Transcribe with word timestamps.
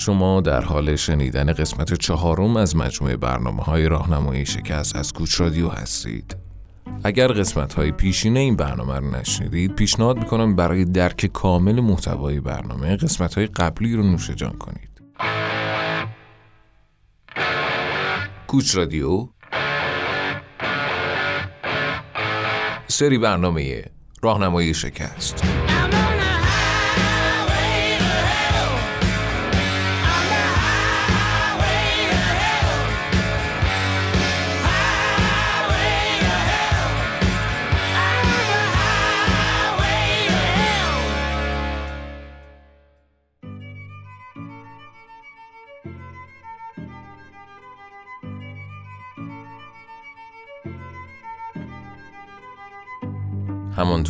شما 0.00 0.40
در 0.40 0.60
حال 0.60 0.96
شنیدن 0.96 1.52
قسمت 1.52 1.94
چهارم 1.94 2.56
از 2.56 2.76
مجموعه 2.76 3.16
برنامه 3.16 3.62
های 3.62 3.88
راهنمایی 3.88 4.46
شکست 4.46 4.96
از 4.96 5.12
کوچ 5.12 5.40
رادیو 5.40 5.68
هستید. 5.68 6.36
اگر 7.04 7.28
قسمت 7.28 7.74
های 7.74 7.92
پیشین 7.92 8.36
این 8.36 8.56
برنامه 8.56 8.98
رو 8.98 9.10
نشنیدید 9.10 9.74
پیشنهاد 9.74 10.18
می‌کنم 10.18 10.56
برای 10.56 10.84
درک 10.84 11.26
کامل 11.26 11.80
محتوای 11.80 12.40
برنامه 12.40 12.96
قسمت 12.96 13.34
های 13.34 13.46
قبلی 13.46 13.96
رو 13.96 14.02
نوش 14.02 14.30
جان 14.30 14.52
کنید. 14.52 14.90
کوچ 18.46 18.76
رادیو 18.76 19.28
سری 22.86 23.18
برنامه 23.18 23.84
راهنمایی 24.22 24.74
شکست 24.74 25.59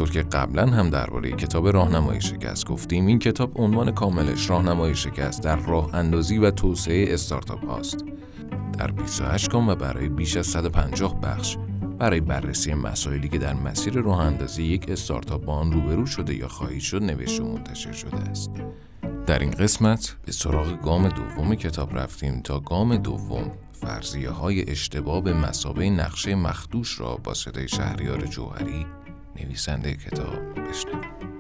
همانطور 0.01 0.23
که 0.23 0.29
قبلا 0.29 0.67
هم 0.67 0.91
درباره 0.91 1.33
کتاب 1.33 1.69
راهنمای 1.69 2.20
شکست 2.20 2.67
گفتیم 2.67 3.06
این 3.06 3.19
کتاب 3.19 3.61
عنوان 3.61 3.91
کاملش 3.93 4.51
راهنمای 4.51 4.95
شکست 4.95 5.42
در 5.42 5.57
راه 5.57 5.95
اندازی 5.95 6.39
و 6.39 6.51
توسعه 6.51 7.15
استارتاپ 7.15 7.70
هاست. 7.70 8.05
در 8.79 8.91
28 8.91 9.51
کام 9.51 9.69
و 9.69 9.75
برای 9.75 10.09
بیش 10.09 10.37
از 10.37 10.47
150 10.47 11.20
بخش 11.20 11.57
برای 11.98 12.20
بررسی 12.20 12.75
مسائلی 12.75 13.29
که 13.29 13.39
در 13.39 13.55
مسیر 13.55 13.95
راه 13.95 14.20
اندازی 14.20 14.62
یک 14.62 14.89
استارتاپ 14.89 15.45
با 15.45 15.55
آن 15.55 15.73
روبرو 15.73 16.07
شده 16.07 16.35
یا 16.35 16.48
خواهید 16.48 16.81
شد 16.81 17.03
نوشته 17.03 17.42
و 17.42 17.53
منتشر 17.53 17.92
شده 17.92 18.17
است. 18.17 18.51
در 19.27 19.39
این 19.39 19.51
قسمت 19.51 20.17
به 20.27 20.33
سراغ 20.33 20.81
گام 20.83 21.09
دوم 21.09 21.55
کتاب 21.55 21.98
رفتیم 21.98 22.41
تا 22.41 22.61
گام 22.61 22.97
دوم 22.97 23.51
فرضیه 23.73 24.31
های 24.31 24.70
اشتباه 24.70 25.23
به 25.23 25.35
مسابه 25.35 25.91
نقشه 25.91 26.35
مخدوش 26.35 27.01
را 27.01 27.17
با 27.17 27.35
صدای 27.35 27.69
شهریار 27.69 28.27
جوهری 28.27 28.87
نویسنده 29.44 29.94
کتاب 29.94 30.69
بشنوید 30.69 31.30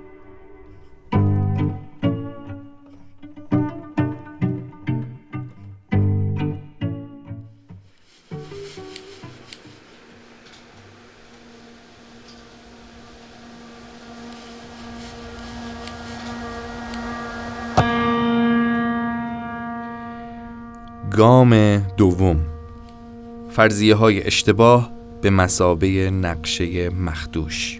گام 21.20 21.78
دوم. 21.78 22.40
فرضیه 23.50 23.94
های 23.94 24.26
اشتباه 24.26 24.90
به 25.22 25.30
مسابه 25.30 26.10
نقشه 26.10 26.90
مخدوش. 26.90 27.79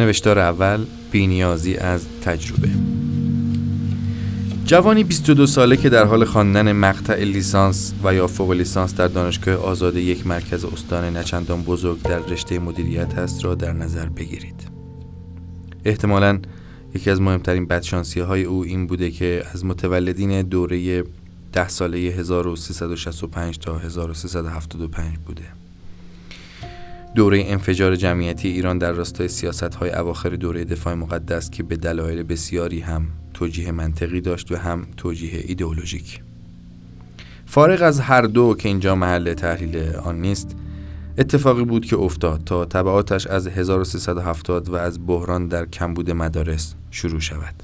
نوشتار 0.00 0.38
اول 0.38 0.84
بینیازی 1.10 1.76
از 1.76 2.06
تجربه 2.24 2.68
جوانی 4.64 5.04
22 5.04 5.46
ساله 5.46 5.76
که 5.76 5.88
در 5.88 6.04
حال 6.04 6.24
خواندن 6.24 6.72
مقطع 6.72 7.24
لیسانس 7.24 7.94
و 8.04 8.14
یا 8.14 8.26
فوق 8.26 8.50
لیسانس 8.50 8.94
در 8.94 9.08
دانشگاه 9.08 9.54
آزاد 9.54 9.96
یک 9.96 10.26
مرکز 10.26 10.64
استان 10.64 11.16
نچندان 11.16 11.62
بزرگ 11.62 12.02
در 12.02 12.18
رشته 12.18 12.58
مدیریت 12.58 13.18
است 13.18 13.44
را 13.44 13.54
در 13.54 13.72
نظر 13.72 14.08
بگیرید. 14.08 14.68
احتمالا 15.84 16.38
یکی 16.94 17.10
از 17.10 17.20
مهمترین 17.20 17.66
بدشانسی 17.66 18.20
های 18.20 18.44
او 18.44 18.64
این 18.64 18.86
بوده 18.86 19.10
که 19.10 19.42
از 19.54 19.64
متولدین 19.64 20.42
دوره 20.42 21.04
ده 21.52 21.68
ساله 21.68 21.98
1365 21.98 23.58
تا 23.58 23.78
1375 23.78 25.18
بوده. 25.26 25.69
دوره 27.14 27.44
انفجار 27.46 27.96
جمعیتی 27.96 28.48
ایران 28.48 28.78
در 28.78 28.92
راستای 28.92 29.28
سیاست 29.28 29.74
های 29.74 29.90
اواخر 29.90 30.30
دوره 30.30 30.64
دفاع 30.64 30.94
مقدس 30.94 31.50
که 31.50 31.62
به 31.62 31.76
دلایل 31.76 32.22
بسیاری 32.22 32.80
هم 32.80 33.06
توجیه 33.34 33.72
منطقی 33.72 34.20
داشت 34.20 34.52
و 34.52 34.56
هم 34.56 34.86
توجیه 34.96 35.44
ایدئولوژیک. 35.46 36.20
فارغ 37.46 37.82
از 37.82 38.00
هر 38.00 38.22
دو 38.22 38.54
که 38.54 38.68
اینجا 38.68 38.94
محل 38.94 39.34
تحلیل 39.34 39.96
آن 39.96 40.20
نیست 40.20 40.56
اتفاقی 41.18 41.64
بود 41.64 41.86
که 41.86 41.96
افتاد 41.96 42.40
تا 42.44 42.64
طبعاتش 42.64 43.26
از 43.26 43.46
1370 43.46 44.68
و 44.68 44.74
از 44.74 45.06
بحران 45.06 45.48
در 45.48 45.66
کمبود 45.66 46.10
مدارس 46.10 46.74
شروع 46.90 47.20
شود. 47.20 47.54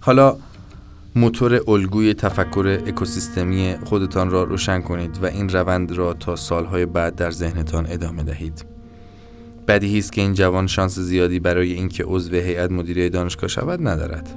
حالا 0.00 0.36
موتور 1.16 1.70
الگوی 1.70 2.14
تفکر 2.14 2.78
اکوسیستمی 2.86 3.74
خودتان 3.84 4.30
را 4.30 4.42
روشن 4.42 4.80
کنید 4.80 5.18
و 5.22 5.26
این 5.26 5.48
روند 5.48 5.92
را 5.92 6.14
تا 6.14 6.36
سالهای 6.36 6.86
بعد 6.86 7.14
در 7.14 7.30
ذهنتان 7.30 7.86
ادامه 7.90 8.22
دهید. 8.22 8.64
بدیهی 9.68 9.98
است 9.98 10.12
که 10.12 10.20
این 10.20 10.34
جوان 10.34 10.66
شانس 10.66 10.98
زیادی 10.98 11.38
برای 11.38 11.72
اینکه 11.72 12.04
عضو 12.04 12.36
هیئت 12.36 12.70
مدیره 12.70 13.08
دانشگاه 13.08 13.48
شود 13.48 13.88
ندارد. 13.88 14.28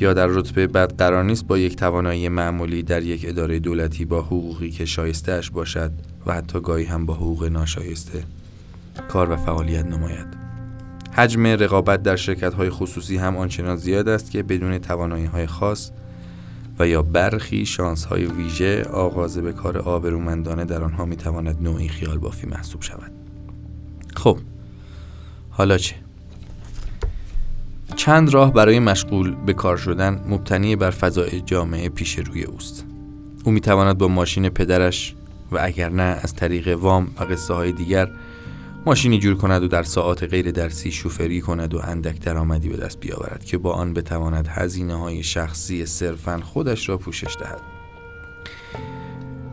یا 0.00 0.14
در 0.14 0.26
رتبه 0.26 0.66
بعد 0.66 0.96
قرار 0.98 1.24
نیست 1.24 1.46
با 1.46 1.58
یک 1.58 1.76
توانایی 1.76 2.28
معمولی 2.28 2.82
در 2.82 3.02
یک 3.02 3.24
اداره 3.28 3.58
دولتی 3.58 4.04
با 4.04 4.22
حقوقی 4.22 4.70
که 4.70 4.84
شایسته 4.84 5.40
باشد 5.52 5.90
و 6.26 6.32
حتی 6.32 6.60
گاهی 6.60 6.84
هم 6.84 7.06
با 7.06 7.14
حقوق 7.14 7.44
ناشایسته 7.44 8.24
کار 9.08 9.30
و 9.30 9.36
فعالیت 9.36 9.86
نماید. 9.86 10.45
حجم 11.16 11.46
رقابت 11.46 12.02
در 12.02 12.16
شرکت 12.16 12.54
های 12.54 12.70
خصوصی 12.70 13.16
هم 13.16 13.36
آنچنان 13.36 13.76
زیاد 13.76 14.08
است 14.08 14.30
که 14.30 14.42
بدون 14.42 14.78
توانایی 14.78 15.24
های 15.24 15.46
خاص 15.46 15.90
و 16.78 16.88
یا 16.88 17.02
برخی 17.02 17.66
شانس 17.66 18.04
های 18.04 18.26
ویژه 18.26 18.82
آغاز 18.82 19.38
به 19.38 19.52
کار 19.52 19.78
آبرومندانه 19.78 20.64
در 20.64 20.82
آنها 20.82 21.04
می 21.04 21.16
تواند 21.16 21.62
نوعی 21.62 21.88
خیال 21.88 22.18
بافی 22.18 22.46
محسوب 22.46 22.82
شود 22.82 23.12
خب 24.16 24.38
حالا 25.50 25.78
چه؟ 25.78 25.94
چند 27.96 28.34
راه 28.34 28.52
برای 28.52 28.78
مشغول 28.78 29.34
به 29.34 29.52
کار 29.52 29.76
شدن 29.76 30.20
مبتنی 30.28 30.76
بر 30.76 30.90
فضای 30.90 31.40
جامعه 31.40 31.88
پیش 31.88 32.18
روی 32.18 32.44
اوست 32.44 32.84
او 33.44 33.52
می 33.52 33.60
تواند 33.60 33.98
با 33.98 34.08
ماشین 34.08 34.48
پدرش 34.48 35.14
و 35.52 35.58
اگر 35.62 35.88
نه 35.88 36.02
از 36.02 36.34
طریق 36.34 36.68
وام 36.68 37.08
و 37.20 37.24
قصه 37.24 37.54
های 37.54 37.72
دیگر 37.72 38.10
ماشینی 38.86 39.18
جور 39.18 39.34
کند 39.34 39.62
و 39.62 39.68
در 39.68 39.82
ساعات 39.82 40.24
غیر 40.24 40.50
درسی 40.50 40.90
شوفری 40.90 41.40
کند 41.40 41.74
و 41.74 41.80
اندک 41.84 42.20
درآمدی 42.20 42.68
به 42.68 42.76
دست 42.76 43.00
بیاورد 43.00 43.44
که 43.44 43.58
با 43.58 43.72
آن 43.72 43.94
بتواند 43.94 44.48
هزینه 44.48 44.94
های 44.94 45.22
شخصی 45.22 45.86
صرفا 45.86 46.40
خودش 46.44 46.88
را 46.88 46.98
پوشش 46.98 47.36
دهد 47.40 47.60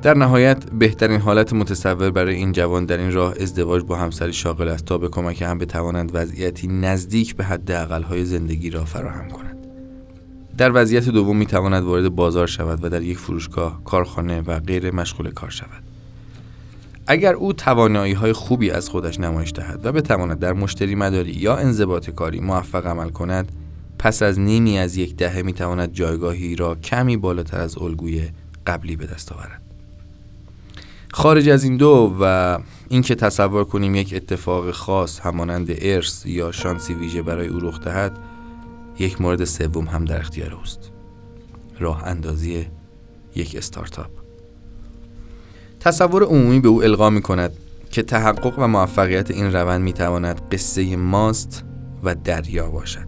در 0.02 0.18
نهایت 0.18 0.66
بهترین 0.72 1.20
حالت 1.20 1.54
متصور 1.54 2.12
برای 2.12 2.36
این 2.36 2.52
جوان 2.52 2.86
در 2.86 2.98
این 2.98 3.12
راه 3.12 3.34
ازدواج 3.40 3.84
با 3.84 3.96
همسری 3.96 4.34
شاغل 4.34 4.68
است 4.68 4.86
تا 4.86 4.98
به 4.98 5.10
کمک 5.10 5.42
هم 5.42 5.58
بتوانند 5.58 6.12
وضعیتی 6.14 6.68
نزدیک 6.68 7.36
به 7.36 7.44
حد 7.44 7.70
های 7.70 8.26
زندگی 8.26 8.70
را 8.70 8.86
فراهم 8.86 9.30
کند 9.30 9.58
در 10.58 10.72
وضعیت 10.74 11.10
دوم 11.10 11.38
می 11.38 11.46
تواند 11.46 11.84
وارد 11.84 12.10
بازار 12.10 12.48
شود 12.48 12.84
و 12.84 12.90
در 12.90 13.02
یک 13.02 13.18
فروشگاه، 13.18 13.84
کارخانه 13.84 14.42
و 14.42 14.60
غیر 14.60 14.92
مشغول 14.92 15.32
کار 15.32 15.50
شود. 15.50 15.83
اگر 17.08 17.34
او 17.34 17.54
توانایی 17.54 18.14
های 18.14 18.34
خوبی 18.34 18.72
از 18.72 18.90
خودش 18.90 19.20
نمایش 19.20 19.52
دهد 19.56 19.86
و 19.86 19.92
بتواند 19.92 20.40
در 20.40 20.54
مشتری 20.54 20.96
مداری 20.96 21.32
یا 21.32 21.56
انضباط 21.56 22.10
کاری 22.10 22.40
موفق 22.40 22.88
عمل 22.88 23.10
کند 23.10 23.52
پس 24.00 24.24
از 24.24 24.40
نیمی 24.40 24.80
از 24.80 24.98
یک 24.98 25.16
دهه 25.16 25.42
می 25.42 25.54
تواند 25.54 25.94
جایگاهی 25.94 26.56
را 26.56 26.76
کمی 26.76 27.18
بالاتر 27.18 27.60
از 27.60 27.78
الگوی 27.78 28.30
قبلی 28.68 28.96
به 28.96 29.06
دست 29.06 29.32
آورد. 29.32 29.62
خارج 31.14 31.50
از 31.50 31.64
این 31.64 31.78
دو 31.78 32.16
و 32.22 32.60
اینکه 32.90 33.16
تصور 33.16 33.64
کنیم 33.64 33.96
یک 33.96 34.14
اتفاق 34.16 34.72
خاص 34.72 35.20
همانند 35.20 35.68
ارث 35.82 36.26
یا 36.26 36.52
شانسی 36.52 36.94
ویژه 36.94 37.22
برای 37.22 37.48
او 37.48 37.60
رخ 37.60 37.80
دهد 37.80 38.20
یک 39.00 39.22
مورد 39.22 39.44
سوم 39.44 39.86
هم 39.86 40.06
در 40.06 40.20
اختیار 40.20 40.54
اوست. 40.54 40.92
راه 41.80 42.04
اندازی 42.04 42.68
یک 43.36 43.56
استارتاپ. 43.56 44.23
تصور 45.84 46.24
عمومی 46.24 46.60
به 46.60 46.68
او 46.68 46.84
القا 46.84 47.10
می 47.10 47.22
کند 47.22 47.54
که 47.92 48.04
تحقق 48.04 48.60
و 48.60 48.68
موفقیت 48.68 49.32
این 49.32 49.54
روند 49.54 49.82
می 49.82 49.94
تواند 49.94 50.42
قصه 50.52 50.96
ماست 50.96 51.64
و 52.04 52.16
دریا 52.16 52.70
باشد. 52.70 53.08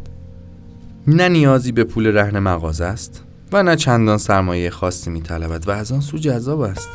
نه 1.07 1.30
نیازی 1.30 1.72
به 1.72 1.83
پول 1.83 2.07
رهن 2.07 2.39
مغازه 2.39 2.86
است 2.86 3.24
و 3.51 3.63
نه 3.63 3.75
چندان 3.75 4.18
سرمایه 4.18 4.69
خاصی 4.69 5.10
می 5.10 5.22
طلبد 5.22 5.68
و 5.68 5.72
از 5.72 5.92
آن 5.92 6.01
سو 6.01 6.18
جذاب 6.18 6.60
است. 6.60 6.89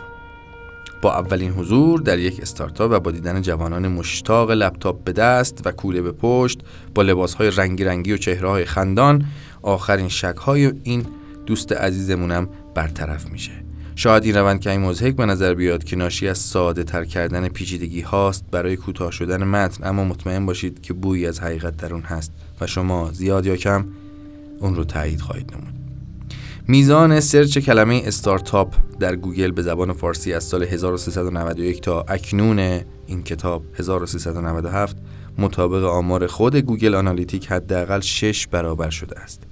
با 1.03 1.15
اولین 1.15 1.51
حضور 1.51 2.01
در 2.01 2.19
یک 2.19 2.41
استارتاپ 2.41 2.93
و 2.93 3.01
با 3.01 3.11
دیدن 3.11 3.43
جوانان 3.43 3.89
مشتاق 3.89 4.51
لپتاپ 4.51 5.05
به 5.05 5.13
دست 5.13 5.63
و 5.65 5.73
کوله 5.73 6.03
به 6.03 6.13
پشت 6.13 6.61
با 6.95 7.03
لباسهای 7.03 7.51
رنگی 7.51 7.85
رنگی 7.85 8.13
و 8.13 8.17
چهره 8.17 8.65
خندان 8.65 9.25
آخرین 9.63 10.09
شک 10.09 10.37
های 10.37 10.73
این 10.83 11.07
دوست 11.47 11.73
عزیزمونم 11.73 12.49
برطرف 12.75 13.31
میشه. 13.31 13.70
شاید 13.95 14.25
این 14.25 14.35
روند 14.35 14.69
این 14.69 14.81
مضحک 14.81 15.17
به 15.17 15.27
نظر 15.27 15.55
بیاد 15.55 15.85
که 15.85 15.97
ناشی 15.97 16.29
از 16.29 16.39
ساده 16.39 16.85
تر 16.85 17.05
کردن 17.05 17.49
پیچیدگی 17.49 18.01
هاست 18.01 18.45
برای 18.51 18.77
کوتاه 18.77 19.13
شدن 19.13 19.45
متن 19.45 19.87
اما 19.87 20.05
مطمئن 20.05 20.47
باشید 20.47 20.83
که 20.83 20.95
بویی 20.95 21.27
از 21.27 21.41
حقیقت 21.41 21.77
در 21.77 21.95
اون 21.95 22.03
هست 22.03 22.33
و 22.61 22.67
شما 22.67 23.11
زیاد 23.13 23.47
یا 23.47 23.57
کم 23.57 23.87
اون 24.61 24.75
رو 24.75 24.85
تایید 24.85 25.21
خواهید 25.21 25.53
نمود 25.53 25.75
میزان 26.69 27.21
search 27.21 27.59
کلمه 27.59 28.03
استارتاپ 28.05 28.75
در 29.01 29.17
گوگل 29.17 29.51
به 29.51 29.63
زبان 29.63 29.93
فارسی 29.93 30.33
از 30.33 30.45
سال 30.45 30.63
1391 30.63 31.81
تا 31.81 32.05
اکنون 32.09 32.59
این 33.07 33.23
کتاب 33.23 33.63
1397 33.79 34.97
مطابق 35.39 35.85
آمار 35.85 36.27
خود 36.27 36.57
گوگل 36.57 36.95
آنالیتیک 36.95 37.47
حداقل 37.47 38.01
6 38.01 38.47
برابر 38.47 38.91
شده 38.91 39.21
است. 39.21 39.50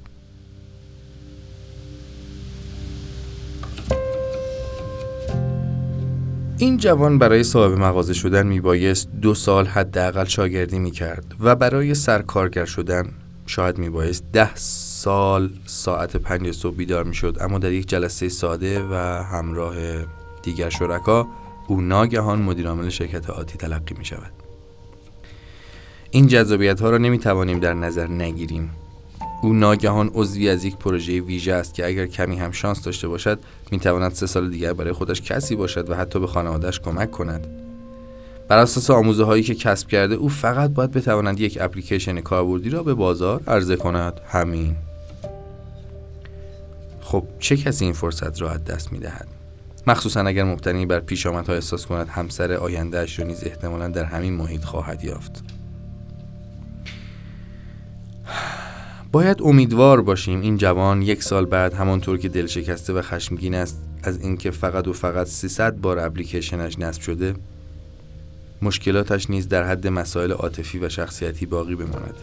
این 6.61 6.77
جوان 6.77 7.19
برای 7.19 7.45
صاحب 7.45 7.73
مغازه 7.73 8.15
شدن 8.15 8.47
میبایست 8.47 9.09
دو 9.23 9.35
سال 9.35 9.67
حداقل 9.67 10.25
شاگردی 10.25 10.79
می‌کرد 10.79 11.35
و 11.41 11.57
برای 11.57 11.95
سرکارگر 11.95 12.65
شدن 12.65 13.13
شاید 13.47 13.79
میبایست 13.79 14.25
ده 14.33 14.55
سال 14.55 15.51
ساعت 15.67 16.17
پنج 16.17 16.51
صبح 16.53 16.77
بیدار 16.77 17.05
می‌شد. 17.05 17.37
اما 17.41 17.59
در 17.59 17.73
یک 17.73 17.89
جلسه 17.89 18.29
ساده 18.29 18.83
و 18.91 18.95
همراه 19.23 19.75
دیگر 20.43 20.69
شرکا 20.69 21.27
او 21.67 21.81
ناگهان 21.81 22.43
مدیرعامل 22.43 22.89
شرکت 22.89 23.31
آتی 23.31 23.59
تلقی 23.59 23.95
می 23.99 24.05
شود 24.05 24.33
این 26.11 26.27
جذابیت 26.27 26.81
ها 26.81 26.91
را 26.91 26.99
نمی 26.99 27.19
توانیم 27.19 27.61
در 27.61 27.75
نظر 27.75 28.07
نگیریم. 28.07 28.71
او 29.43 29.53
ناگهان 29.53 30.11
عضوی 30.15 30.49
از 30.49 30.65
یک 30.65 30.77
پروژه 30.77 31.21
ویژه 31.21 31.53
است 31.53 31.75
که 31.75 31.87
اگر 31.87 32.07
کمی 32.07 32.37
هم 32.37 32.51
شانس 32.51 32.83
داشته 32.83 33.09
باشد 33.09 33.39
می 33.71 33.79
تواند 33.79 34.13
سه 34.13 34.27
سال 34.27 34.51
دیگر 34.51 34.73
برای 34.73 34.93
خودش 34.93 35.23
کسی 35.23 35.57
باشد 35.57 35.91
و 35.91 35.95
حتی 35.95 36.21
به 36.21 36.27
خانوادهش 36.27 36.81
کمک 36.81 37.11
کند. 37.11 37.47
بر 38.49 38.59
اساس 38.59 38.91
آموزه 38.91 39.25
هایی 39.25 39.43
که 39.43 39.55
کسب 39.55 39.89
کرده 39.89 40.15
او 40.15 40.29
فقط 40.29 40.71
باید 40.71 40.91
بتواند 40.91 41.41
یک 41.41 41.59
اپلیکیشن 41.61 42.21
کاربردی 42.21 42.71
را 42.71 42.83
به 42.83 42.95
بازار 42.95 43.43
عرضه 43.47 43.77
کند. 43.77 44.21
همین. 44.29 44.77
خب 47.01 47.25
چه 47.39 47.57
کسی 47.57 47.85
این 47.85 47.95
فرصت 47.95 48.43
را 48.43 48.51
از 48.51 48.65
دست 48.65 48.93
می 48.93 48.99
دهد؟ 48.99 49.29
مخصوصا 49.87 50.21
اگر 50.21 50.45
مبتنی 50.45 50.87
بر 50.87 51.01
پیشامدها 51.01 51.55
احساس 51.55 51.87
کند 51.87 52.09
همسر 52.09 52.53
آیندهش 52.53 53.19
را 53.19 53.27
نیز 53.27 53.45
احتمالا 53.45 53.89
در 53.89 54.05
همین 54.05 54.33
محیط 54.33 54.65
خواهد 54.65 55.05
یافت. 55.05 55.58
باید 59.19 59.43
امیدوار 59.43 60.03
باشیم 60.03 60.41
این 60.41 60.57
جوان 60.57 61.03
یک 61.03 61.23
سال 61.23 61.45
بعد 61.45 61.75
همانطور 61.75 62.19
که 62.19 62.29
دل 62.29 62.47
شکسته 62.47 62.93
و 62.93 63.03
خشمگین 63.03 63.55
است 63.55 63.79
از 64.03 64.21
اینکه 64.21 64.51
فقط 64.51 64.89
و 64.89 64.93
فقط 64.93 65.27
300 65.27 65.77
بار 65.77 65.99
اپلیکیشنش 65.99 66.79
نصب 66.79 67.03
شده 67.03 67.35
مشکلاتش 68.63 69.31
نیز 69.31 69.49
در 69.49 69.65
حد 69.65 69.87
مسائل 69.87 70.33
عاطفی 70.33 70.79
و 70.79 70.89
شخصیتی 70.89 71.47
باقی 71.47 71.75
بماند. 71.75 72.15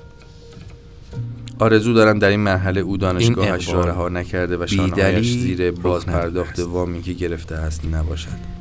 آرزو 1.60 1.94
دارم 1.94 2.20
در 2.20 2.30
این 2.30 2.40
مرحله 2.40 2.82
او 2.82 2.98
دانشگاهش 2.98 3.70
را 3.70 3.86
رها 3.86 4.10
نکرده 4.10 4.58
و 4.58 4.68
شانهایش 4.68 5.32
زیر 5.32 5.72
باز 5.72 6.06
پرداخت 6.06 6.60
وامی 6.60 7.02
که 7.02 7.14
گرفته 7.14 7.56
است 7.56 7.86
نباشد. 7.86 8.55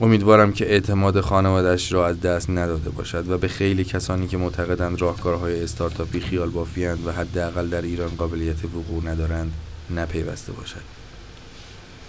امیدوارم 0.00 0.52
که 0.52 0.66
اعتماد 0.66 1.20
خانوادش 1.20 1.92
را 1.92 2.06
از 2.06 2.20
دست 2.20 2.50
نداده 2.50 2.90
باشد 2.90 3.30
و 3.30 3.38
به 3.38 3.48
خیلی 3.48 3.84
کسانی 3.84 4.26
که 4.26 4.36
معتقدند 4.36 5.00
راهکارهای 5.00 5.62
استارتاپی 5.62 6.20
خیال 6.20 6.50
بافیند 6.50 7.06
و 7.06 7.12
حداقل 7.12 7.68
در 7.68 7.82
ایران 7.82 8.08
قابلیت 8.08 8.64
وقوع 8.64 9.04
ندارند 9.04 9.52
نپیوسته 9.96 10.52
باشد. 10.52 11.00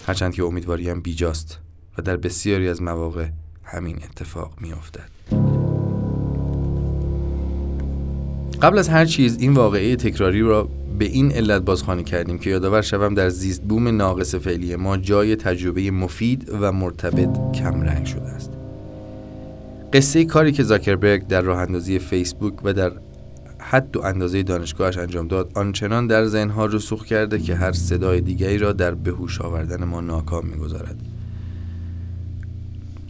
هرچند 0.08 0.34
که 0.34 0.44
امیدواریم 0.44 1.02
بیجاست 1.02 1.60
و 1.98 2.02
در 2.02 2.18
بسیاری 2.18 2.68
از 2.68 2.82
مواقع 2.82 3.28
همین 3.64 3.96
اتفاق 4.04 4.54
میافتد. 4.62 5.10
قبل 8.62 8.78
از 8.78 8.90
هر 8.90 9.06
چیز 9.06 9.38
این 9.40 9.54
واقعه 9.54 9.96
تکراری 9.96 10.42
را 10.42 10.70
به 11.02 11.08
این 11.08 11.32
علت 11.32 11.62
بازخوانی 11.62 12.04
کردیم 12.04 12.38
که 12.38 12.50
یادآور 12.50 12.82
شوم 12.82 13.14
در 13.14 13.30
زیست 13.30 13.62
بوم 13.62 13.88
ناقص 13.88 14.36
فعلی 14.36 14.76
ما 14.76 14.98
جای 14.98 15.36
تجربه 15.36 15.92
مفید 15.92 16.52
و 16.62 16.72
مرتبط 16.72 17.52
کم 17.52 17.82
رنگ 17.82 18.06
شده 18.06 18.30
است. 18.30 18.52
قصه 19.94 20.26
کاری 20.26 20.52
که 20.52 20.64
زاکربرگ 20.64 21.28
در 21.28 21.42
راه 21.42 21.60
اندازی 21.60 22.00
فیسبوک 22.00 22.66
و 22.66 22.74
در 22.74 22.92
حد 23.60 23.98
و 23.98 24.02
اندازه 24.02 24.44
دانشگاهش 24.44 24.98
انجام 24.98 25.28
داد 25.28 25.52
آنچنان 25.56 26.08
در 26.08 26.26
ذهنها 26.26 26.66
رسوخ 26.66 27.06
کرده 27.06 27.40
که 27.40 27.56
هر 27.56 27.72
صدای 27.72 28.22
دیگری 28.22 28.58
را 28.58 28.74
در 28.74 28.92
بهوش 28.92 29.42
آوردن 29.42 29.84
ما 29.84 30.02
ناکام 30.02 30.46
می‌گذارد. 30.46 30.96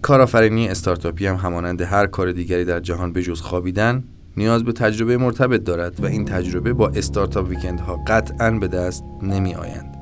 کارآفرینی 0.02 0.68
استارتاپی 0.68 1.26
هم 1.26 1.36
همانند 1.36 1.82
هر 1.82 2.08
کار 2.08 2.32
دیگری 2.32 2.66
در 2.66 2.80
جهان 2.80 3.14
بجز 3.14 3.42
خوابیدن 3.42 4.04
نیاز 4.38 4.64
به 4.64 4.72
تجربه 4.72 5.18
مرتبط 5.18 5.64
دارد 5.64 6.04
و 6.04 6.06
این 6.06 6.26
تجربه 6.26 6.74
با 6.74 6.90
استارتاپ 6.90 7.50
ویکند 7.50 7.80
ها 7.80 8.00
قطعا 8.08 8.52
به 8.52 8.68
دست 8.68 9.04
نمی 9.22 9.56
آیند. 9.56 9.98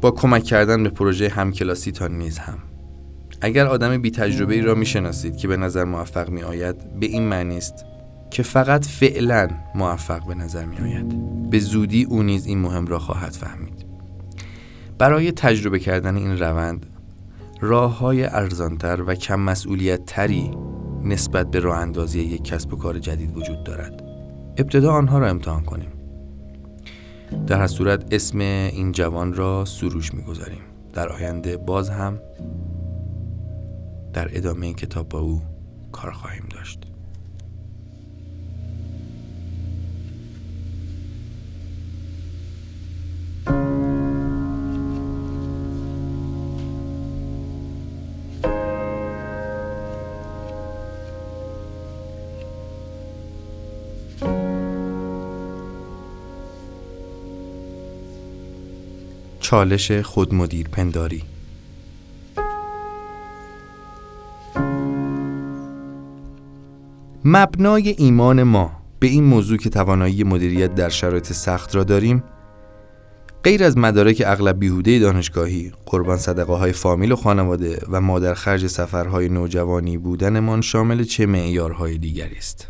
با 0.00 0.10
کمک 0.10 0.44
کردن 0.44 0.82
به 0.82 0.88
پروژه 0.88 1.28
همکلاسی 1.28 1.92
تا 1.92 2.08
نیز 2.08 2.38
هم. 2.38 2.58
اگر 3.40 3.66
آدم 3.66 3.98
بی 3.98 4.10
تجربه 4.10 4.54
ای 4.54 4.60
را 4.60 4.74
می 4.74 4.86
شناسید 4.86 5.36
که 5.36 5.48
به 5.48 5.56
نظر 5.56 5.84
موفق 5.84 6.30
می 6.30 6.42
آید 6.42 7.00
به 7.00 7.06
این 7.06 7.22
معنی 7.22 7.56
است 7.56 7.84
که 8.30 8.42
فقط 8.42 8.86
فعلا 8.86 9.48
موفق 9.74 10.26
به 10.26 10.34
نظر 10.34 10.64
می 10.64 10.76
آید 10.76 11.08
به 11.50 11.58
زودی 11.58 12.04
او 12.04 12.22
نیز 12.22 12.46
این 12.46 12.58
مهم 12.58 12.86
را 12.86 12.98
خواهد 12.98 13.32
فهمید. 13.32 13.84
برای 14.98 15.32
تجربه 15.32 15.78
کردن 15.78 16.16
این 16.16 16.38
روند 16.38 16.86
راه 17.60 17.98
های 17.98 18.24
ارزانتر 18.24 19.02
و 19.06 19.14
کم 19.14 19.40
مسئولیت 19.40 20.04
تری 20.04 20.50
نسبت 21.04 21.50
به 21.50 21.60
راه 21.60 21.78
اندازی 21.78 22.20
یک 22.20 22.44
کسب 22.44 22.72
و 22.72 22.76
کار 22.76 22.98
جدید 22.98 23.36
وجود 23.36 23.64
دارد. 23.64 24.02
ابتدا 24.56 24.92
آنها 24.92 25.18
را 25.18 25.28
امتحان 25.28 25.64
کنیم. 25.64 25.88
در 27.46 27.58
هر 27.58 27.66
صورت 27.66 28.14
اسم 28.14 28.38
این 28.38 28.92
جوان 28.92 29.34
را 29.34 29.64
سروش 29.64 30.14
می‌گذاریم. 30.14 30.62
در 30.92 31.08
آینده 31.08 31.56
باز 31.56 31.90
هم 31.90 32.20
در 34.12 34.28
ادامه 34.32 34.72
کتاب 34.72 35.08
با 35.08 35.18
او 35.18 35.42
کار 35.92 36.10
خواهیم 36.10 36.44
داشت. 36.50 36.89
چالش 59.50 59.92
خودمدیر 59.92 60.68
پنداری. 60.68 61.22
مبنای 67.24 67.94
ایمان 67.98 68.42
ما 68.42 68.72
به 69.00 69.06
این 69.06 69.24
موضوع 69.24 69.58
که 69.58 69.70
توانایی 69.70 70.24
مدیریت 70.24 70.74
در 70.74 70.88
شرایط 70.88 71.32
سخت 71.32 71.76
را 71.76 71.84
داریم 71.84 72.22
غیر 73.44 73.64
از 73.64 73.78
مدارک 73.78 74.22
اغلب 74.26 74.58
بیهوده 74.58 74.98
دانشگاهی 74.98 75.72
قربان 75.86 76.16
صدقه 76.16 76.52
های 76.52 76.72
فامیل 76.72 77.12
و 77.12 77.16
خانواده 77.16 77.78
و 77.88 78.00
مادر 78.00 78.34
خرج 78.34 78.66
سفرهای 78.66 79.28
نوجوانی 79.28 79.98
بودنمان 79.98 80.60
شامل 80.60 81.04
چه 81.04 81.26
معیارهای 81.26 81.98
دیگری 81.98 82.36
است؟ 82.36 82.68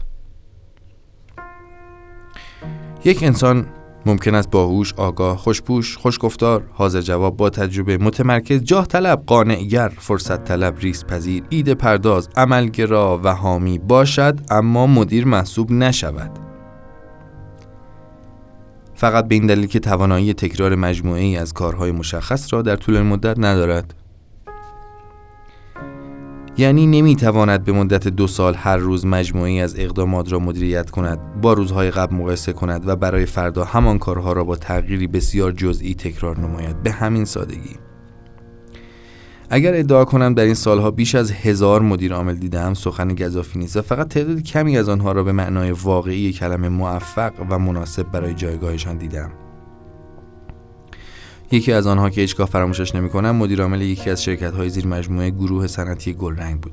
یک 3.05 3.23
انسان 3.23 3.67
ممکن 4.07 4.35
است 4.35 4.51
باهوش، 4.51 4.95
آگاه، 4.95 5.37
خوشپوش، 5.37 5.97
خوشگفتار، 5.97 6.63
حاضر 6.73 7.01
جواب 7.01 7.37
با 7.37 7.51
تجربه، 7.51 7.99
متمرکز، 7.99 8.65
جاه 8.65 8.87
طلب، 8.87 9.23
قانعگر، 9.27 9.93
فرصت 9.99 10.45
طلب، 10.45 10.79
ریس 10.79 11.05
پذیر، 11.05 11.43
ایده 11.49 11.75
پرداز، 11.75 12.29
عملگرا 12.37 13.21
و 13.25 13.35
حامی 13.35 13.79
باشد 13.79 14.41
اما 14.51 14.87
مدیر 14.87 15.25
محسوب 15.25 15.73
نشود. 15.73 16.31
فقط 18.95 19.29
به 19.29 19.35
این 19.35 19.47
دلیل 19.47 19.67
که 19.67 19.81
توانایی 19.81 20.35
تکرار 20.35 20.75
مجموعه 20.75 21.21
ای 21.21 21.37
از 21.37 21.53
کارهای 21.53 21.93
مشخص 21.93 22.53
را 22.53 22.63
در 22.63 22.77
طول 22.77 23.03
مدت 23.03 23.39
ندارد. 23.39 23.95
یعنی 26.61 26.87
نمی‌تواند 26.87 27.65
به 27.65 27.73
مدت 27.73 28.09
دو 28.09 28.27
سال 28.27 28.55
هر 28.55 28.77
روز 28.77 29.07
مجموعی 29.07 29.61
از 29.61 29.75
اقدامات 29.79 30.33
را 30.33 30.39
مدیریت 30.39 30.91
کند 30.91 31.41
با 31.41 31.53
روزهای 31.53 31.91
قبل 31.91 32.17
مقایسه 32.17 32.53
کند 32.53 32.89
و 32.89 32.97
برای 32.97 33.27
فردا 33.27 33.65
همان 33.65 33.99
کارها 33.99 34.33
را 34.33 34.45
با 34.45 34.57
تغییری 34.57 35.07
بسیار 35.07 35.53
جزئی 35.53 35.95
تکرار 35.95 36.41
نماید. 36.41 36.83
به 36.83 36.91
همین 36.91 37.25
سادگی. 37.25 37.77
اگر 39.51 39.75
ادعا 39.75 40.05
کنم 40.05 40.35
در 40.35 40.45
این 40.45 40.55
سالها 40.55 40.91
بیش 40.91 41.15
از 41.15 41.33
هزار 41.33 41.83
مدیر 41.83 42.15
عامل 42.15 42.35
دیدم 42.35 42.75
سخن 42.75 43.15
گذافی 43.15 43.59
نیست 43.59 43.77
و 43.77 43.83
فقط 43.83 44.09
تعداد 44.09 44.43
کمی 44.43 44.79
از 44.79 44.89
آنها 44.89 45.13
را 45.13 45.25
به 45.25 45.33
معنای 45.33 45.71
واقعی 45.71 46.33
کلمه 46.33 46.69
موفق 46.69 47.33
و 47.51 47.59
مناسب 47.59 48.03
برای 48.03 48.35
جایگاهشان 48.35 48.97
دیدم. 48.97 49.31
یکی 51.51 51.73
از 51.73 51.87
آنها 51.87 52.11
که 52.11 52.21
هیچگاه 52.21 52.47
فراموشش 52.47 52.95
نمی‌کنم 52.95 53.37
مدیر 53.37 53.63
عامل 53.63 53.83
یکی 53.83 54.11
از 54.11 54.23
شرکت 54.23 54.55
های 54.55 54.69
زیر 54.69 54.87
مجموعه 54.87 55.31
گروه 55.31 55.67
صنعتی 55.67 56.13
گلرنگ 56.13 56.61
بود 56.61 56.73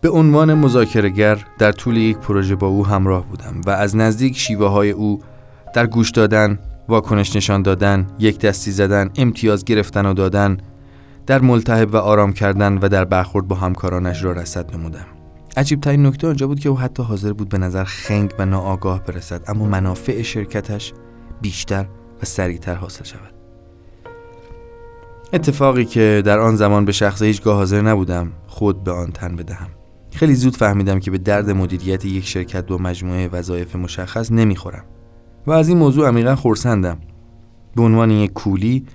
به 0.00 0.10
عنوان 0.10 0.54
مذاکرهگر 0.54 1.44
در 1.58 1.72
طول 1.72 1.96
یک 1.96 2.16
پروژه 2.16 2.54
با 2.54 2.66
او 2.66 2.86
همراه 2.86 3.26
بودم 3.26 3.60
و 3.66 3.70
از 3.70 3.96
نزدیک 3.96 4.36
شیوه 4.36 4.66
های 4.66 4.90
او 4.90 5.20
در 5.74 5.86
گوش 5.86 6.10
دادن، 6.10 6.58
واکنش 6.88 7.36
نشان 7.36 7.62
دادن، 7.62 8.06
یک 8.18 8.40
دستی 8.40 8.70
زدن، 8.70 9.10
امتیاز 9.16 9.64
گرفتن 9.64 10.06
و 10.06 10.14
دادن، 10.14 10.58
در 11.26 11.40
ملتهب 11.40 11.94
و 11.94 11.96
آرام 11.96 12.32
کردن 12.32 12.78
و 12.78 12.88
در 12.88 13.04
برخورد 13.04 13.48
با 13.48 13.56
همکارانش 13.56 14.24
را 14.24 14.32
رسد 14.32 14.76
نمودم. 14.76 15.06
عجیب 15.56 15.80
ترین 15.80 16.06
نکته 16.06 16.28
آنجا 16.28 16.46
بود 16.46 16.60
که 16.60 16.68
او 16.68 16.78
حتی 16.78 17.02
حاضر 17.02 17.32
بود 17.32 17.48
به 17.48 17.58
نظر 17.58 17.84
خنگ 17.84 18.34
و 18.38 18.46
ناآگاه 18.46 19.04
برسد 19.04 19.42
اما 19.48 19.64
منافع 19.64 20.22
شرکتش 20.22 20.92
بیشتر 21.40 21.86
و 22.22 22.26
سریعتر 22.26 22.74
حاصل 22.74 23.04
شود. 23.04 23.33
اتفاقی 25.34 25.84
که 25.84 26.22
در 26.24 26.38
آن 26.38 26.56
زمان 26.56 26.84
به 26.84 26.92
شخص 26.92 27.22
هیچگاه 27.22 27.56
حاضر 27.56 27.82
نبودم 27.82 28.32
خود 28.46 28.84
به 28.84 28.92
آن 28.92 29.12
تن 29.12 29.36
بدهم. 29.36 29.66
خیلی 30.12 30.34
زود 30.34 30.56
فهمیدم 30.56 31.00
که 31.00 31.10
به 31.10 31.18
درد 31.18 31.50
مدیریت 31.50 32.04
یک 32.04 32.26
شرکت 32.26 32.66
با 32.66 32.78
مجموعه 32.78 33.28
وظایف 33.28 33.76
مشخص 33.76 34.32
نمی‌خورم. 34.32 34.84
و 35.46 35.52
از 35.52 35.68
این 35.68 35.78
موضوع 35.78 36.08
عمیقا 36.08 36.36
خورسندم 36.36 36.98
به 37.76 37.82
عنوان 37.82 38.10
یک 38.10 38.32
کولی 38.32 38.86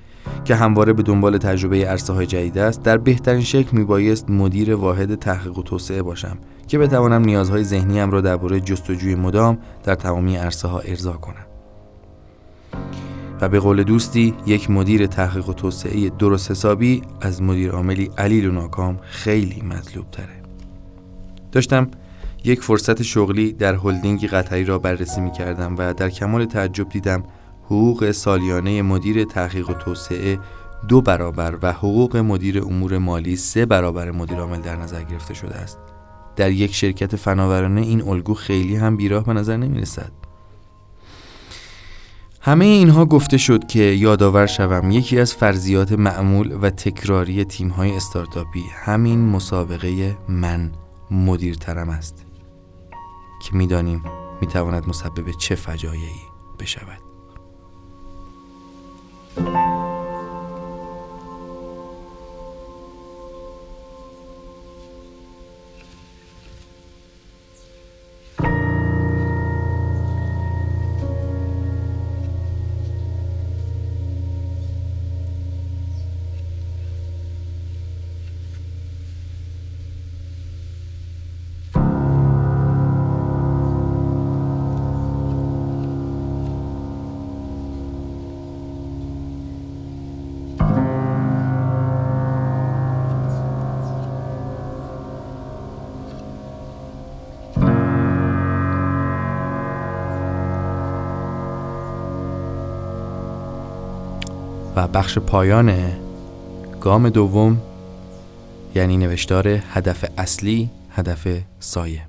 که 0.45 0.55
همواره 0.55 0.93
به 0.93 1.03
دنبال 1.03 1.37
تجربه 1.37 1.85
عرصه 1.85 2.13
های 2.13 2.25
جدید 2.25 2.57
است 2.57 2.83
در 2.83 2.97
بهترین 2.97 3.41
شکل 3.41 3.77
میبایست 3.77 4.29
مدیر 4.29 4.75
واحد 4.75 5.15
تحقیق 5.15 5.57
و 5.57 5.63
توسعه 5.63 6.01
باشم 6.01 6.37
که 6.67 6.77
بتوانم 6.77 7.21
نیازهای 7.21 7.63
ذهنیم 7.63 8.11
را 8.11 8.21
درباره 8.21 8.59
جستجوی 8.59 9.15
مدام 9.15 9.57
در 9.83 9.95
تمامی 9.95 10.35
عرصه 10.35 10.67
ها 10.67 10.79
ارضا 10.79 11.13
کنم. 11.13 11.48
و 13.41 13.49
به 13.49 13.59
قول 13.59 13.83
دوستی 13.83 14.33
یک 14.45 14.69
مدیر 14.69 15.07
تحقیق 15.07 15.49
و 15.49 15.53
توسعه 15.53 16.09
درست 16.09 16.51
حسابی 16.51 17.01
از 17.21 17.41
مدیر 17.41 17.71
عاملی 17.71 18.11
علیل 18.17 18.47
و 18.47 18.51
ناکام 18.51 18.99
خیلی 19.01 19.61
مطلوب 19.61 20.11
تره. 20.11 20.43
داشتم 21.51 21.87
یک 22.43 22.61
فرصت 22.61 23.01
شغلی 23.01 23.51
در 23.53 23.75
هلدینگی 23.75 24.27
قطری 24.27 24.65
را 24.65 24.79
بررسی 24.79 25.21
می 25.21 25.31
کردم 25.31 25.75
و 25.77 25.93
در 25.93 26.09
کمال 26.09 26.45
تعجب 26.45 26.89
دیدم 26.89 27.23
حقوق 27.65 28.11
سالیانه 28.11 28.81
مدیر 28.81 29.23
تحقیق 29.23 29.69
و 29.69 29.73
توسعه 29.73 30.39
دو 30.87 31.01
برابر 31.01 31.57
و 31.61 31.73
حقوق 31.73 32.17
مدیر 32.17 32.61
امور 32.61 32.97
مالی 32.97 33.35
سه 33.35 33.65
برابر 33.65 34.11
مدیر 34.11 34.37
عامل 34.37 34.61
در 34.61 34.75
نظر 34.75 35.03
گرفته 35.03 35.33
شده 35.33 35.55
است. 35.55 35.79
در 36.35 36.51
یک 36.51 36.75
شرکت 36.75 37.15
فناورانه 37.15 37.81
این 37.81 38.01
الگو 38.01 38.33
خیلی 38.33 38.75
هم 38.75 38.97
بیراه 38.97 39.23
به 39.23 39.33
نظر 39.33 39.57
نمی 39.57 39.79
رسد 39.81 40.18
همه 42.49 42.65
اینها 42.65 43.05
گفته 43.05 43.37
شد 43.37 43.67
که 43.67 43.79
یادآور 43.79 44.45
شوم 44.45 44.91
یکی 44.91 45.19
از 45.19 45.33
فرضیات 45.33 45.91
معمول 45.91 46.57
و 46.61 46.69
تکراری 46.69 47.43
تیم 47.43 47.69
های 47.69 47.95
استارتاپی 47.95 48.63
همین 48.73 49.19
مسابقه 49.29 50.17
من 50.29 50.71
مدیرترم 51.11 51.89
است 51.89 52.25
که 53.41 53.55
می‌دانیم 53.55 54.03
می‌تواند 54.41 54.89
مسبب 54.89 55.31
چه 55.39 55.55
فجایعی 55.55 56.21
بشود. 56.59 56.99
بخش 104.87 105.19
پایان 105.19 105.91
گام 106.81 107.09
دوم 107.09 107.61
یعنی 108.75 108.97
نوشتار 108.97 109.47
هدف 109.47 110.05
اصلی 110.17 110.69
هدف 110.95 111.27
سایه. 111.59 112.05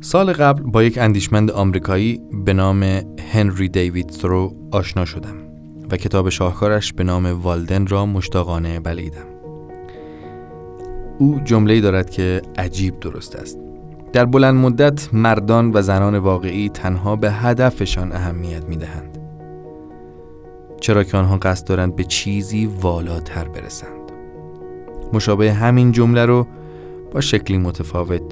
سال 0.00 0.32
قبل 0.32 0.62
با 0.62 0.82
یک 0.82 0.98
اندیشمند 0.98 1.50
آمریکایی 1.50 2.20
به 2.44 2.52
نام 2.52 2.82
هنری 3.32 3.68
دیوید 3.68 4.06
ترو 4.06 4.54
آشنا 4.72 5.04
شدم. 5.04 5.47
و 5.90 5.96
کتاب 5.96 6.28
شاهکارش 6.28 6.92
به 6.92 7.04
نام 7.04 7.26
والدن 7.26 7.86
را 7.86 8.06
مشتاقانه 8.06 8.80
بلیدم 8.80 9.26
او 11.18 11.40
جمله 11.44 11.80
دارد 11.80 12.10
که 12.10 12.42
عجیب 12.58 13.00
درست 13.00 13.36
است. 13.36 13.58
در 14.12 14.24
بلند 14.24 14.54
مدت 14.54 15.14
مردان 15.14 15.70
و 15.74 15.82
زنان 15.82 16.18
واقعی 16.18 16.68
تنها 16.68 17.16
به 17.16 17.30
هدفشان 17.30 18.12
اهمیت 18.12 18.64
می 18.64 18.76
دهند 18.76 19.18
چرا 20.80 21.04
که 21.04 21.16
آنها 21.16 21.36
قصد 21.36 21.66
دارند 21.66 21.96
به 21.96 22.04
چیزی 22.04 22.66
والاتر 22.66 23.48
برسند. 23.48 24.12
مشابه 25.12 25.52
همین 25.52 25.92
جمله 25.92 26.24
رو 26.26 26.46
با 27.12 27.20
شکلی 27.20 27.58
متفاوت 27.58 28.22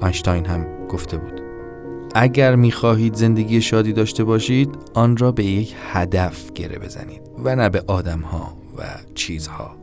آینشتاین 0.00 0.46
هم 0.46 0.66
گفته 0.88 1.16
بود. 1.16 1.45
اگر 2.18 2.56
می‌خواهید 2.56 3.14
زندگی 3.14 3.60
شادی 3.60 3.92
داشته 3.92 4.24
باشید 4.24 4.78
آن 4.94 5.16
را 5.16 5.32
به 5.32 5.44
یک 5.44 5.74
هدف 5.92 6.52
گره 6.52 6.78
بزنید 6.78 7.22
و 7.44 7.56
نه 7.56 7.68
به 7.68 7.82
آدم 7.86 8.20
ها 8.20 8.56
و 8.78 8.82
چیزها. 9.14 9.76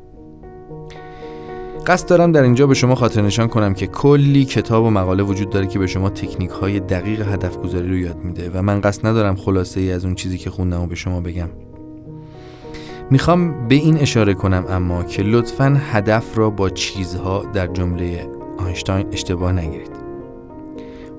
قصد 1.87 2.09
دارم 2.09 2.31
در 2.31 2.43
اینجا 2.43 2.67
به 2.67 2.73
شما 2.73 2.95
خاطر 2.95 3.21
نشان 3.21 3.47
کنم 3.47 3.73
که 3.73 3.87
کلی 3.87 4.45
کتاب 4.45 4.83
و 4.83 4.89
مقاله 4.89 5.23
وجود 5.23 5.49
داره 5.49 5.67
که 5.67 5.79
به 5.79 5.87
شما 5.87 6.09
تکنیک 6.09 6.49
های 6.49 6.79
دقیق 6.79 7.21
هدف 7.33 7.57
گذاری 7.57 7.87
رو 7.87 7.97
یاد 7.97 8.17
میده 8.17 8.51
و 8.53 8.61
من 8.61 8.81
قصد 8.81 9.07
ندارم 9.07 9.35
خلاصه 9.35 9.79
ای 9.79 9.91
از 9.91 10.05
اون 10.05 10.15
چیزی 10.15 10.37
که 10.37 10.49
خوندم 10.49 10.81
و 10.81 10.87
به 10.87 10.95
شما 10.95 11.21
بگم. 11.21 11.49
می‌خوام 13.11 13.67
به 13.67 13.75
این 13.75 13.97
اشاره 13.97 14.33
کنم 14.33 14.65
اما 14.69 15.03
که 15.03 15.23
لطفا 15.23 15.81
هدف 15.91 16.37
را 16.37 16.49
با 16.49 16.69
چیزها 16.69 17.43
در 17.53 17.67
جمله 17.67 18.27
آینشتاین 18.57 19.07
اشتباه 19.11 19.51
نگیرید. 19.51 20.02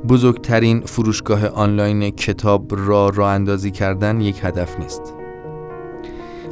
بزرگترین 0.08 0.80
فروشگاه 0.80 1.46
آنلاین 1.46 2.10
کتاب 2.10 2.72
را 2.76 3.08
راه 3.08 3.30
اندازی 3.30 3.70
کردن 3.70 4.20
یک 4.20 4.40
هدف 4.42 4.78
نیست. 4.80 5.14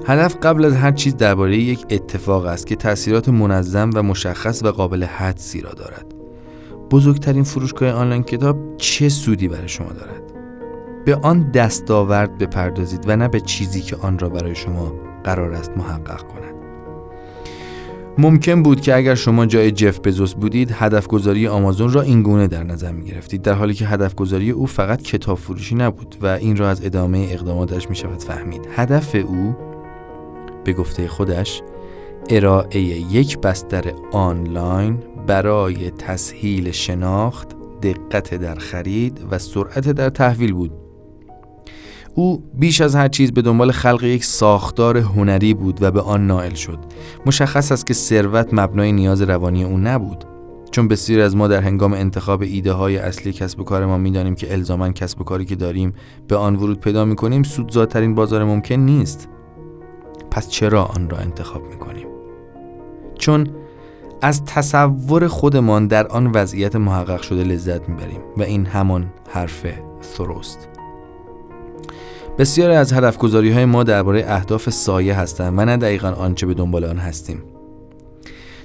هدف 0.06 0.36
قبل 0.42 0.64
از 0.64 0.74
هر 0.74 0.92
چیز 0.92 1.16
درباره 1.16 1.56
یک 1.56 1.86
اتفاق 1.90 2.46
است 2.46 2.66
که 2.66 2.76
تاثیرات 2.76 3.28
منظم 3.28 3.90
و 3.94 4.02
مشخص 4.02 4.62
و 4.64 4.68
قابل 4.68 5.04
حدسی 5.04 5.60
را 5.60 5.72
دارد. 5.72 6.14
بزرگترین 6.90 7.42
فروشگاه 7.42 7.90
آنلاین 7.90 8.22
کتاب 8.22 8.76
چه 8.76 9.08
سودی 9.08 9.48
برای 9.48 9.68
شما 9.68 9.92
دارد؟ 9.92 10.22
به 11.04 11.16
آن 11.16 11.50
دستاورد 11.50 12.38
بپردازید 12.38 13.04
و 13.06 13.16
نه 13.16 13.28
به 13.28 13.40
چیزی 13.40 13.80
که 13.80 13.96
آن 13.96 14.18
را 14.18 14.28
برای 14.28 14.54
شما 14.54 14.92
قرار 15.24 15.52
است 15.52 15.70
محقق 15.76 16.22
کند. 16.22 16.61
ممکن 18.18 18.62
بود 18.62 18.80
که 18.80 18.96
اگر 18.96 19.14
شما 19.14 19.46
جای 19.46 19.70
جف 19.70 20.00
بزوس 20.00 20.34
بودید 20.34 20.70
هدف 20.72 21.06
گذاری 21.06 21.46
آمازون 21.46 21.92
را 21.92 22.02
این 22.02 22.22
گونه 22.22 22.46
در 22.46 22.62
نظر 22.62 22.92
می 22.92 23.04
گرفتید 23.04 23.42
در 23.42 23.52
حالی 23.52 23.74
که 23.74 23.86
هدف 23.86 24.14
گذاری 24.14 24.50
او 24.50 24.66
فقط 24.66 25.02
کتاب 25.02 25.38
فروشی 25.38 25.74
نبود 25.74 26.16
و 26.20 26.26
این 26.26 26.56
را 26.56 26.70
از 26.70 26.84
ادامه 26.84 27.28
اقداماتش 27.30 27.90
می 27.90 27.96
شود 27.96 28.22
فهمید. 28.22 28.68
هدف 28.76 29.14
او 29.14 29.56
به 30.64 30.72
گفته 30.72 31.08
خودش 31.08 31.62
ارائه 32.30 32.80
یک 32.80 33.38
بستر 33.38 33.92
آنلاین 34.12 34.98
برای 35.26 35.90
تسهیل 35.90 36.70
شناخت 36.70 37.48
دقت 37.82 38.34
در 38.34 38.54
خرید 38.54 39.26
و 39.30 39.38
سرعت 39.38 39.88
در 39.88 40.08
تحویل 40.08 40.52
بود. 40.52 40.81
او 42.14 42.42
بیش 42.54 42.80
از 42.80 42.96
هر 42.96 43.08
چیز 43.08 43.32
به 43.32 43.42
دنبال 43.42 43.72
خلق 43.72 44.04
یک 44.04 44.24
ساختار 44.24 44.98
هنری 44.98 45.54
بود 45.54 45.82
و 45.82 45.90
به 45.90 46.00
آن 46.00 46.26
نائل 46.26 46.54
شد. 46.54 46.78
مشخص 47.26 47.72
است 47.72 47.86
که 47.86 47.94
ثروت 47.94 48.48
مبنای 48.52 48.92
نیاز 48.92 49.22
روانی 49.22 49.64
او 49.64 49.78
نبود. 49.78 50.24
چون 50.70 50.88
بسیاری 50.88 51.22
از 51.22 51.36
ما 51.36 51.48
در 51.48 51.60
هنگام 51.60 51.92
انتخاب 51.92 52.42
ایده 52.42 52.72
های 52.72 52.96
اصلی 52.96 53.32
کسب 53.32 53.60
و 53.60 53.64
کار 53.64 53.86
ما 53.86 53.98
می‌دانیم 53.98 54.34
که 54.34 54.52
الزاما 54.52 54.92
کسب 54.92 55.20
و 55.20 55.24
کاری 55.24 55.44
که 55.44 55.56
داریم 55.56 55.92
به 56.28 56.36
آن 56.36 56.56
ورود 56.56 56.80
پیدا 56.80 57.04
می 57.04 57.16
کنیم 57.16 57.42
سودزاترین 57.42 58.14
بازار 58.14 58.44
ممکن 58.44 58.74
نیست. 58.74 59.28
پس 60.30 60.48
چرا 60.48 60.84
آن 60.84 61.10
را 61.10 61.18
انتخاب 61.18 61.62
می 61.62 61.76
کنیم؟ 61.76 62.06
چون 63.18 63.46
از 64.22 64.44
تصور 64.44 65.28
خودمان 65.28 65.86
در 65.86 66.06
آن 66.06 66.26
وضعیت 66.26 66.76
محقق 66.76 67.22
شده 67.22 67.44
لذت 67.44 67.88
می‌بریم 67.88 68.20
و 68.36 68.42
این 68.42 68.66
همان 68.66 69.12
حرف 69.30 69.66
ثروست 70.02 70.71
بسیاری 72.38 72.74
از 72.74 72.92
هدف 72.92 73.16
های 73.34 73.64
ما 73.64 73.84
درباره 73.84 74.24
اهداف 74.28 74.70
سایه 74.70 75.14
هستند 75.14 75.58
و 75.58 75.64
نه 75.64 75.76
دقیقا 75.76 76.08
آنچه 76.08 76.46
به 76.46 76.54
دنبال 76.54 76.84
آن 76.84 76.96
هستیم. 76.96 77.42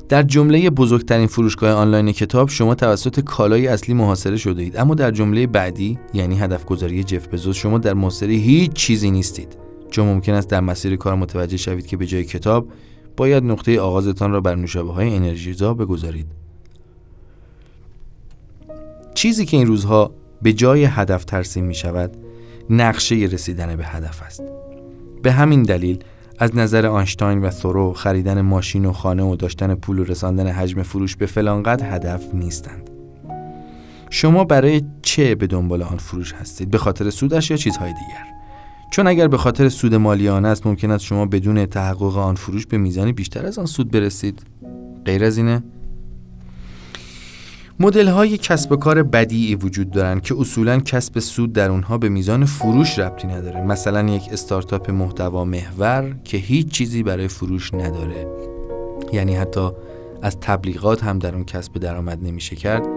در 0.09 0.23
جمله 0.23 0.69
بزرگترین 0.69 1.27
فروشگاه 1.27 1.71
آنلاین 1.71 2.11
کتاب 2.11 2.49
شما 2.49 2.75
توسط 2.75 3.19
کالای 3.19 3.67
اصلی 3.67 3.93
محاصره 3.93 4.37
شده 4.37 4.63
اید. 4.63 4.77
اما 4.77 4.95
در 4.95 5.11
جمله 5.11 5.47
بعدی 5.47 5.99
یعنی 6.13 6.39
هدف 6.39 6.65
گذاری 6.65 7.03
جف 7.03 7.27
بزوس 7.27 7.55
شما 7.55 7.77
در 7.77 7.93
محاصره 7.93 8.33
هیچ 8.33 8.73
چیزی 8.73 9.11
نیستید. 9.11 9.57
چون 9.89 10.05
ممکن 10.05 10.33
است 10.33 10.49
در 10.49 10.59
مسیر 10.59 10.95
کار 10.95 11.15
متوجه 11.15 11.57
شوید 11.57 11.87
که 11.87 11.97
به 11.97 12.05
جای 12.05 12.23
کتاب 12.23 12.67
باید 13.17 13.43
نقطه 13.43 13.79
آغازتان 13.79 14.31
را 14.31 14.41
بر 14.41 14.55
نوشابه 14.55 14.93
های 14.93 15.15
انرژیزا 15.15 15.73
بگذارید. 15.73 16.27
چیزی 19.13 19.45
که 19.45 19.57
این 19.57 19.67
روزها 19.67 20.11
به 20.41 20.53
جای 20.53 20.83
هدف 20.83 21.25
ترسیم 21.25 21.65
می 21.65 21.75
شود 21.75 22.26
نقشه 22.69 23.15
رسیدن 23.15 23.75
به 23.75 23.85
هدف 23.85 24.21
است. 24.23 24.43
به 25.23 25.31
همین 25.31 25.63
دلیل 25.63 26.03
از 26.39 26.55
نظر 26.55 26.85
آنشتاین 26.85 27.41
و 27.41 27.49
ثرو 27.49 27.93
خریدن 27.93 28.41
ماشین 28.41 28.85
و 28.85 28.93
خانه 28.93 29.23
و 29.23 29.35
داشتن 29.35 29.75
پول 29.75 29.99
و 29.99 30.03
رساندن 30.03 30.47
حجم 30.47 30.83
فروش 30.83 31.15
به 31.15 31.25
فلانقدر 31.25 31.95
هدف 31.95 32.23
نیستند. 32.33 32.89
شما 34.09 34.43
برای 34.43 34.81
چه 35.01 35.35
به 35.35 35.47
دنبال 35.47 35.81
آن 35.81 35.97
فروش 35.97 36.33
هستید؟ 36.33 36.71
به 36.71 36.77
خاطر 36.77 37.09
سودش 37.09 37.51
یا 37.51 37.57
چیزهای 37.57 37.89
دیگر؟ 37.93 38.25
چون 38.91 39.07
اگر 39.07 39.27
به 39.27 39.37
خاطر 39.37 39.69
سود 39.69 39.95
مالیانه 39.95 40.47
است 40.47 40.67
ممکن 40.67 40.91
است 40.91 41.05
شما 41.05 41.25
بدون 41.25 41.65
تحقق 41.65 42.17
آن 42.17 42.35
فروش 42.35 42.65
به 42.65 42.77
میزانی 42.77 43.13
بیشتر 43.13 43.45
از 43.45 43.59
آن 43.59 43.65
سود 43.65 43.91
برسید. 43.91 44.41
غیر 45.05 45.23
از 45.23 45.37
اینه 45.37 45.63
مدل 47.79 48.07
های 48.07 48.37
کسب 48.37 48.71
و 48.71 48.75
کار 48.75 49.03
بدیعی 49.03 49.55
وجود 49.55 49.91
دارند 49.91 50.21
که 50.21 50.35
اصولا 50.39 50.79
کسب 50.79 51.19
سود 51.19 51.53
در 51.53 51.71
اونها 51.71 51.97
به 51.97 52.09
میزان 52.09 52.45
فروش 52.45 52.99
ربطی 52.99 53.27
نداره. 53.27 53.61
مثلا 53.61 54.09
یک 54.09 54.23
استارتاپ 54.31 54.89
محتوا 54.89 55.45
محور 55.45 56.15
که 56.23 56.37
هیچ 56.37 56.67
چیزی 56.67 57.03
برای 57.03 57.27
فروش 57.27 57.73
نداره. 57.73 58.27
یعنی 59.13 59.35
حتی 59.35 59.69
از 60.21 60.37
تبلیغات 60.39 61.03
هم 61.03 61.19
در 61.19 61.35
اون 61.35 61.45
کسب 61.45 61.73
درآمد 61.73 62.23
نمیشه 62.23 62.55
کرد 62.55 62.87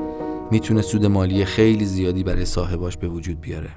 می‌تونه 0.51 0.83
سود 0.83 1.07
مالی 1.07 1.45
خیلی 1.45 1.85
زیادی 1.85 2.25
برای 2.25 2.45
صاحباش 2.45 2.97
به 2.97 3.09
وجود 3.09 3.41
بیاره. 3.41 3.71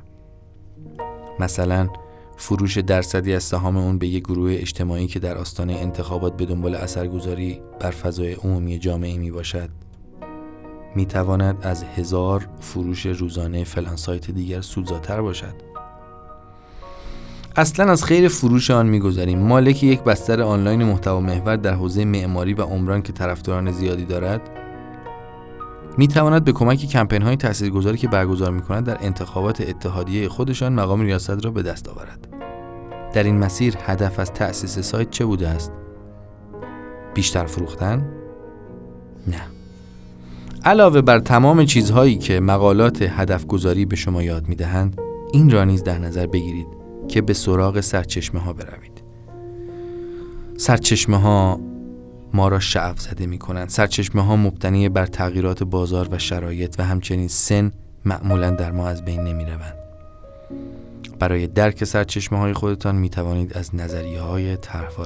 مثلا 1.39 1.89
فروش 2.38 2.77
درصدی 2.77 3.33
از 3.33 3.43
سهام 3.43 3.77
اون 3.77 3.98
به 3.98 4.07
یک 4.07 4.24
گروه 4.24 4.51
اجتماعی 4.51 5.07
که 5.07 5.19
در 5.19 5.38
آستانه 5.38 5.74
انتخابات 5.74 6.38
به 6.38 6.45
دنبال 6.45 6.75
اثرگذاری 6.75 7.62
بر 7.79 7.91
فضای 7.91 8.33
عمومی 8.33 8.79
جامعه 8.79 9.17
می 9.17 9.31
باشد 9.31 9.69
می 10.95 11.05
تواند 11.05 11.57
از 11.62 11.83
هزار 11.83 12.47
فروش 12.59 13.05
روزانه 13.05 13.63
فلان 13.63 13.95
سایت 13.95 14.31
دیگر 14.31 14.62
سودزاتر 14.62 15.21
باشد 15.21 15.73
اصلا 17.55 17.91
از 17.91 18.03
خیر 18.03 18.27
فروش 18.27 18.71
آن 18.71 18.88
می‌گذاریم 18.88 19.39
مالک 19.39 19.84
یک 19.84 20.03
بستر 20.03 20.41
آنلاین 20.41 20.84
محتوا 20.84 21.19
محور 21.19 21.56
در 21.56 21.73
حوزه 21.73 22.06
معماری 22.06 22.53
و 22.53 22.62
عمران 22.62 23.01
که 23.01 23.13
طرفداران 23.13 23.71
زیادی 23.71 24.06
دارد 24.06 24.41
می 25.97 26.08
تواند 26.08 26.43
به 26.43 26.51
کمک 26.51 26.86
کمپین 26.86 27.21
های 27.21 27.36
تاثیرگذاری 27.36 27.97
که 27.97 28.08
برگزار 28.08 28.51
می 28.51 28.62
کند 28.62 28.86
در 28.86 28.97
انتخابات 29.01 29.62
اتحادیه 29.62 30.29
خودشان 30.29 30.73
مقام 30.73 31.01
ریاست 31.01 31.45
را 31.45 31.51
به 31.51 31.63
دست 31.63 31.89
آورد. 31.89 32.27
در 33.13 33.23
این 33.23 33.38
مسیر 33.38 33.77
هدف 33.86 34.19
از 34.19 34.32
تأسیس 34.32 34.79
سایت 34.79 35.10
چه 35.10 35.25
بوده 35.25 35.47
است؟ 35.47 35.71
بیشتر 37.13 37.45
فروختن؟ 37.45 38.10
نه. 39.27 39.62
علاوه 40.65 41.02
بر 41.02 41.19
تمام 41.19 41.65
چیزهایی 41.65 42.15
که 42.17 42.39
مقالات 42.39 43.02
هدف 43.02 43.45
گذاری 43.45 43.86
به 43.86 43.95
شما 43.95 44.23
یاد 44.23 44.47
می 44.47 44.56
دهند، 44.56 44.97
این 45.34 45.49
را 45.49 45.63
نیز 45.63 45.84
در 45.84 45.99
نظر 45.99 46.28
بگیرید 46.28 46.67
که 47.08 47.21
به 47.21 47.34
سراغ 47.34 47.80
سرچشمه 47.80 48.39
ها 48.39 48.54
بروید. 48.54 49.04
سرچشمه 50.58 51.17
ها 51.17 51.60
ما 52.34 52.47
را 52.47 52.60
شعف 52.60 52.99
زده 52.99 53.26
می 53.26 53.38
کنند 53.38 53.69
سرچشمه 53.69 54.21
ها 54.21 54.36
مبتنی 54.36 54.89
بر 54.89 55.06
تغییرات 55.06 55.63
بازار 55.63 56.08
و 56.12 56.17
شرایط 56.17 56.76
و 56.80 56.84
همچنین 56.84 57.28
سن 57.28 57.71
معمولا 58.06 58.49
در 58.49 58.71
ما 58.71 58.88
از 58.88 59.06
بین 59.06 59.21
نمی 59.21 59.45
روند. 59.45 59.76
برای 61.19 61.47
درک 61.47 61.84
سرچشمه 61.84 62.39
های 62.39 62.54
خودتان 62.54 62.95
می 62.95 63.10
توانید 63.10 63.58
از 63.58 63.76
نظریه 63.76 64.21
های 64.21 64.58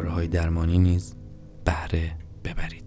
های 0.10 0.28
درمانی 0.28 0.78
نیز 0.78 1.14
بهره 1.66 2.12
ببرید 2.44 2.87